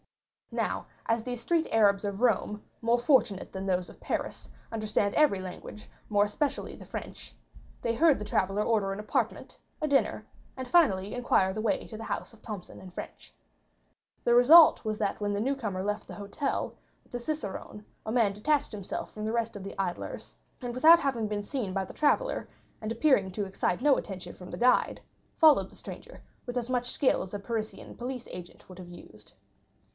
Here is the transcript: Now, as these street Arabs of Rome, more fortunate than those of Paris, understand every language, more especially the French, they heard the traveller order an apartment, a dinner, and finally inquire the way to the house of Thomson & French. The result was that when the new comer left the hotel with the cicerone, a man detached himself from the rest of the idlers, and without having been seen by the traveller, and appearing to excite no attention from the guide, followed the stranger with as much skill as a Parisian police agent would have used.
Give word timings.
Now, 0.53 0.87
as 1.05 1.23
these 1.23 1.39
street 1.39 1.67
Arabs 1.71 2.03
of 2.03 2.21
Rome, 2.21 2.63
more 2.81 2.97
fortunate 2.99 3.53
than 3.53 3.67
those 3.67 3.87
of 3.89 4.01
Paris, 4.01 4.49
understand 4.71 5.13
every 5.13 5.39
language, 5.39 5.87
more 6.09 6.25
especially 6.25 6.75
the 6.75 6.85
French, 6.85 7.33
they 7.83 7.93
heard 7.93 8.17
the 8.17 8.25
traveller 8.25 8.63
order 8.63 8.91
an 8.91 8.99
apartment, 8.99 9.59
a 9.79 9.87
dinner, 9.87 10.25
and 10.57 10.67
finally 10.67 11.13
inquire 11.13 11.53
the 11.53 11.61
way 11.61 11.85
to 11.85 11.95
the 11.95 12.03
house 12.03 12.33
of 12.33 12.41
Thomson 12.41 12.89
& 12.91 12.91
French. 12.91 13.33
The 14.25 14.33
result 14.33 14.83
was 14.83 14.97
that 14.97 15.21
when 15.21 15.33
the 15.33 15.39
new 15.39 15.55
comer 15.55 15.83
left 15.83 16.07
the 16.07 16.15
hotel 16.15 16.73
with 17.03 17.13
the 17.13 17.19
cicerone, 17.19 17.85
a 18.05 18.11
man 18.11 18.33
detached 18.33 18.71
himself 18.71 19.13
from 19.13 19.23
the 19.23 19.31
rest 19.31 19.55
of 19.55 19.63
the 19.63 19.77
idlers, 19.79 20.35
and 20.61 20.73
without 20.73 20.99
having 20.99 21.27
been 21.27 21.43
seen 21.43 21.73
by 21.73 21.85
the 21.85 21.93
traveller, 21.93 22.49
and 22.81 22.91
appearing 22.91 23.31
to 23.33 23.45
excite 23.45 23.81
no 23.81 23.97
attention 23.97 24.33
from 24.33 24.49
the 24.49 24.57
guide, 24.57 24.99
followed 25.37 25.69
the 25.69 25.75
stranger 25.77 26.21
with 26.47 26.57
as 26.57 26.69
much 26.71 26.91
skill 26.91 27.21
as 27.21 27.33
a 27.35 27.39
Parisian 27.39 27.95
police 27.95 28.27
agent 28.31 28.67
would 28.67 28.79
have 28.79 28.89
used. 28.89 29.33